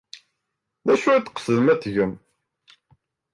[0.85, 2.13] D acu i tqesdem ad t-tgem?